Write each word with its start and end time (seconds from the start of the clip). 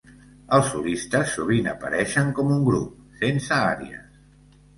Els 0.55 0.69
solistes 0.69 1.35
sovint 1.39 1.69
apareixen 1.73 2.33
com 2.41 2.55
un 2.57 2.65
grup, 2.71 2.97
sense 3.21 3.61
àries. 3.61 4.11